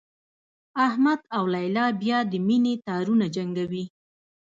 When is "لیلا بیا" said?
1.53-2.19